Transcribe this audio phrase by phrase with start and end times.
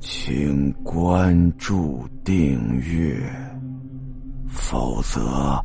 [0.00, 3.20] 请关注订阅，
[4.48, 5.62] 否则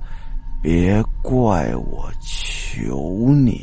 [0.62, 3.62] 别怪我求你。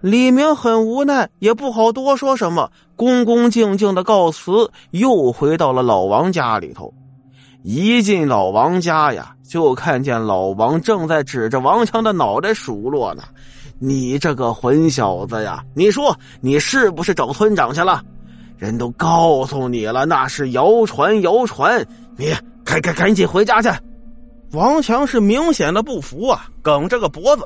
[0.00, 6.94] 李明很无奈，也不好多说什么，恭恭敬敬的告辞，又回到了老王家里头。
[7.62, 13.22] 一进老王家呀，就看见老王正在指着王强的脑袋数落呢。
[13.78, 18.02] 你这个混小子呀，你说你是不是找村长去了？
[18.58, 21.84] 人都告诉你了，那是谣传，谣传。
[22.16, 22.34] 你
[22.64, 23.68] 赶赶赶紧回家去！
[24.52, 27.44] 王强是明显的不服啊，梗着个脖子：“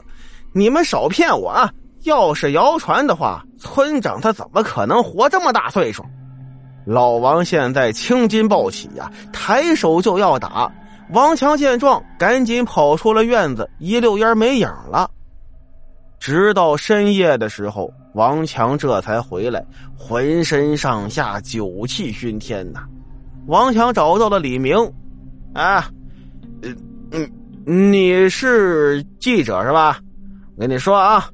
[0.52, 1.70] 你们少骗我啊！
[2.04, 6.02] 要是谣传的话，村长他怎么可能活这么大岁数？”
[6.86, 10.70] 老王现在青筋暴起呀，抬手就要打。
[11.10, 15.10] 王强见状，赶紧跑出了院子，一溜烟没影了。
[16.20, 19.64] 直到深夜的时候，王强这才回来，
[19.98, 22.84] 浑身上下酒气熏天呐。
[23.46, 24.76] 王强找到了李明，
[25.54, 25.90] 啊，
[27.10, 27.28] 嗯，
[27.64, 29.98] 你是记者是吧？
[30.54, 31.28] 我跟你说啊，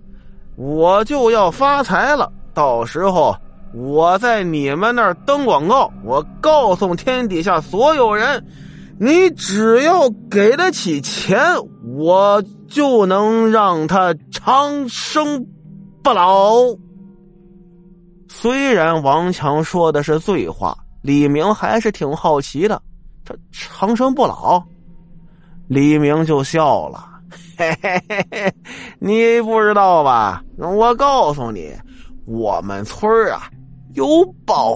[0.56, 3.36] 我就要发财了，到时候。
[3.74, 8.44] 我在你们那儿登广告，我告诉天底下所有人，
[8.98, 11.38] 你只要给得起钱，
[11.96, 15.46] 我就能让他长生
[16.02, 16.54] 不老。
[18.28, 22.80] 虽然王强说的是醉话，李明还是挺好奇的。
[23.24, 24.62] 他长生不老，
[25.68, 27.08] 李明就笑了，
[27.56, 28.54] 嘿嘿嘿嘿，
[28.98, 30.44] 你不知道吧？
[30.58, 31.72] 我告诉你，
[32.26, 33.48] 我们村啊。
[33.94, 34.74] 有宝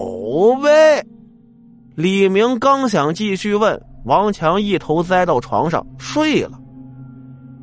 [0.61, 1.03] 贝！
[1.95, 6.51] 李明刚想继续问，王强一头栽到床上睡了。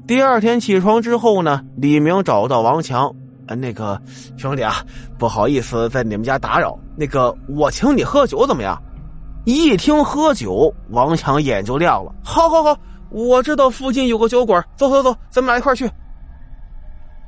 [0.05, 3.09] 第二天起床之后呢，李明找到王强，
[3.47, 4.01] 呃那个
[4.37, 4.85] 兄弟啊，
[5.17, 8.77] 不好意思在你们家打扰，那个我请你喝酒怎么样？
[9.45, 12.13] 一听喝酒，王强眼就亮了。
[12.25, 12.77] 好，好，好，
[13.11, 15.89] 我知道附近有个酒馆，走，走，走，咱们俩一块去。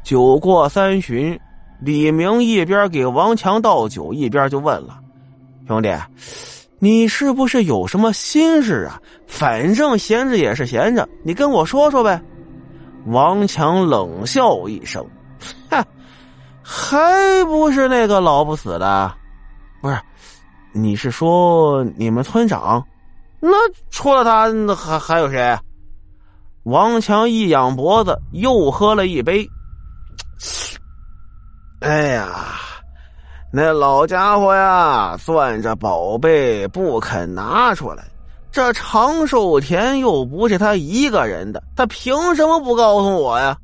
[0.03, 1.38] 酒过三巡。
[1.81, 4.98] 李明一边给王强倒酒，一边就问了
[5.69, 5.94] ：“兄弟，
[6.78, 9.00] 你是不是有什么心事啊？
[9.26, 12.20] 反正闲着也是闲着，你跟我说说呗。”
[13.06, 15.04] 王强冷笑一声
[15.70, 15.84] ：“哼，
[16.62, 19.12] 还不是那个老不死的？
[19.81, 19.97] 不是，
[20.72, 22.84] 你是说你们村长？
[23.38, 23.53] 那
[23.91, 25.56] 除了他，还还有谁？”
[26.64, 29.48] 王强一仰脖子，又喝了一杯。
[31.81, 32.59] 哎呀，
[33.53, 38.03] 那老家伙呀，攥着宝贝不肯拿出来。
[38.50, 43.54] 这长寿田又不是他一个人的，他凭什么不告诉我呀？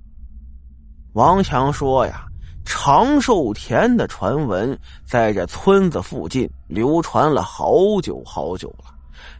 [1.15, 2.27] 王强说：“呀，
[2.67, 8.93] 长寿田的传闻在这村子附近流传了好久好久了。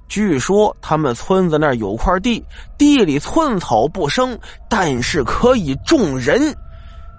[0.09, 2.43] 据说他们村子那儿有块地，
[2.79, 6.57] 地里寸草不生，但是可以种人。”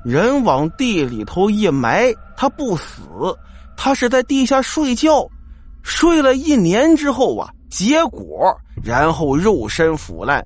[0.04, 3.02] 人往地里头一埋，他不死，
[3.78, 5.26] 他是在地下睡觉，
[5.82, 8.54] 睡了一年之后啊，结果，
[8.84, 10.46] 然后肉身腐烂。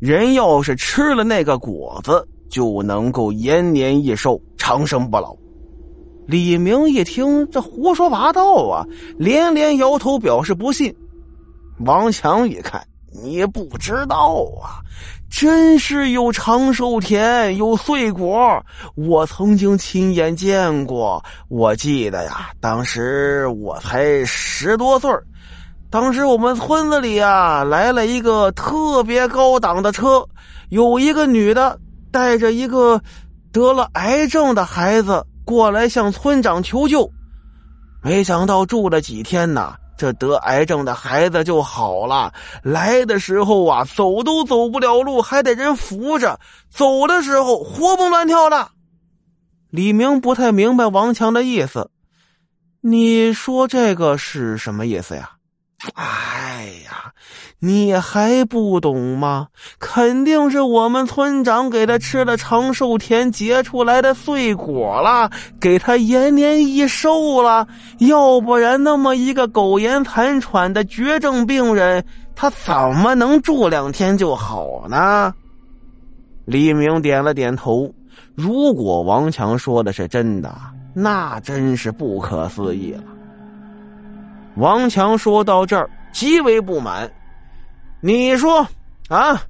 [0.00, 5.36] 人要是吃了那个果子，就能够延年益寿，长生不老。
[6.26, 8.84] 李明一听，这胡说八道啊，
[9.16, 10.94] 连连摇头表示不信。
[11.80, 12.84] 王强一看，
[13.22, 14.82] 你不知道啊。
[15.36, 18.64] 真是有长寿田，有穗果，
[18.94, 21.20] 我曾经亲眼见过。
[21.48, 25.10] 我记得呀，当时我才十多岁
[25.90, 30.24] 当时我们村子里啊来了一个特别高档的车，
[30.68, 31.76] 有一个女的
[32.12, 33.02] 带着一个
[33.50, 37.10] 得了癌症的孩子过来向村长求救，
[38.04, 39.74] 没想到住了几天呢。
[39.96, 42.32] 这得癌症的孩子就好了。
[42.62, 46.38] 来的时候啊，走都走不了路，还得人扶着；
[46.70, 48.68] 走的时候活蹦乱跳的。
[49.70, 51.90] 李明不太明白王强的意思，
[52.80, 55.30] 你说这个是什么意思呀？
[55.94, 57.12] 哎呀！
[57.60, 59.48] 你还不懂吗？
[59.78, 67.66] 肯定是我们村长给他吃了长寿田结出来的碎果了，给他延年益寿了。
[68.00, 72.04] 要不然，那么一个苟延残喘的绝症病人，
[72.34, 75.32] 他怎么能住两天就好呢？
[76.44, 77.90] 李明点了点头。
[78.34, 80.54] 如果王强说的是真的，
[80.92, 83.04] 那真是不可思议了。
[84.56, 87.10] 王强说到这儿，极为不满。
[88.06, 88.68] 你说
[89.08, 89.42] 啊，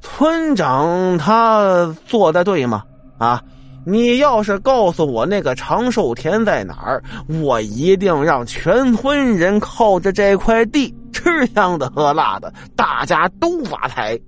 [0.00, 2.82] 村长他做的对吗？
[3.18, 3.40] 啊！
[3.86, 7.00] 你要是告诉我那个长寿田在哪儿，
[7.40, 14.18] 我一定让全村人靠着这块地吃香的喝辣的，大家都发财。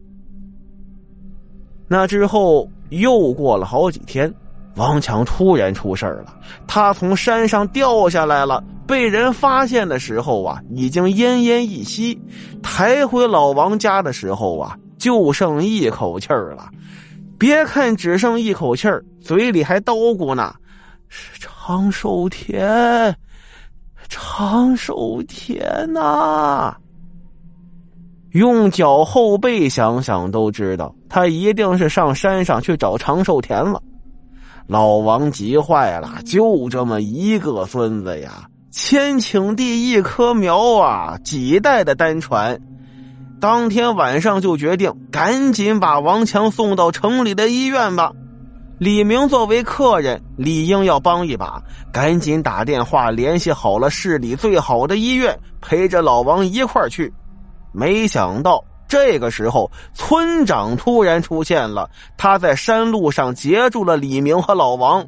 [1.88, 4.32] 那之后又过了好几天，
[4.76, 6.34] 王强突然出事了，
[6.66, 12.18] 他从山上掉下来了，被人发现的时候啊，已经奄奄一息。
[12.62, 16.70] 抬回老王家的时候啊，就剩一口气儿了。
[17.38, 20.54] 别看只剩一口气儿，嘴里还叨咕呢
[21.08, 23.14] ：“是长寿田，
[24.08, 26.74] 长寿田呐！”
[28.32, 33.82] 用脚后背想想都知道，他一定是上山上去找长寿田了。
[34.72, 42.58] 老王急坏了，就这么一个孙子呀，千顷地一棵苗啊，几代的单传。
[43.38, 48.12] 当天晚上就决定赶紧把王强送到城里的医院吧。
[48.78, 57.12] 李明作为客人，理应要帮一把，赶紧打电话联系好了市里最好的医院，陪着老王一块去。
[57.72, 65.02] 没想到这个时候，村长突然出现了，他在山路上截住了李明和老王。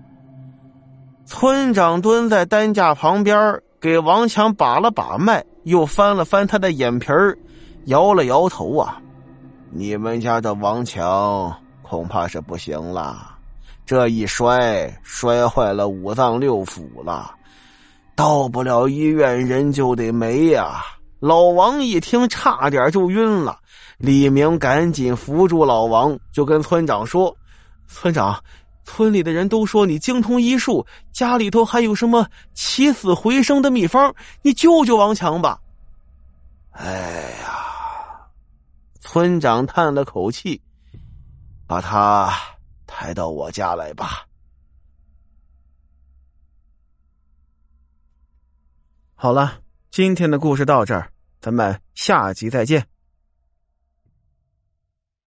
[1.26, 7.36] 村长蹲在担架旁边，给王强把了把脉，又翻了翻他的眼皮儿。
[7.84, 8.96] 摇了摇头啊，
[9.70, 13.36] 你们家的王强恐怕是不行了，
[13.84, 17.34] 这一摔摔坏了五脏六腑了，
[18.16, 20.82] 到不了医院人就得没呀。
[21.24, 23.58] 老王一听，差点就晕了。
[23.96, 27.34] 李明赶紧扶住老王，就跟村长说
[27.88, 28.44] ：“村长，
[28.84, 35.58] 村里的人都说你精通医术，家里头还有什么起死回生的秘方，你救救王强吧。”
[36.72, 36.92] 哎
[37.40, 38.28] 呀。
[39.00, 40.60] 村长叹了口气，
[41.66, 42.30] 把他
[42.86, 44.26] 抬到我家来吧。
[49.14, 49.54] 好了，
[49.90, 51.10] 今天的故事到这儿，
[51.44, 52.93] 咱们下集再见。